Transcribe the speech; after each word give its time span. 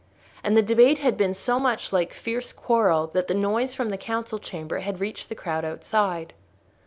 And 0.43 0.57
the 0.57 0.63
debate 0.63 0.97
had 0.97 1.15
been 1.15 1.35
so 1.35 1.59
much 1.59 1.93
like 1.93 2.11
fierce 2.11 2.53
quarrel 2.53 3.11
that 3.13 3.27
the 3.27 3.35
noise 3.35 3.75
from 3.75 3.91
the 3.91 3.97
council 3.99 4.39
chamber 4.39 4.79
had 4.79 4.99
reached 4.99 5.29
the 5.29 5.35
crowd 5.35 5.63
outside. 5.63 6.33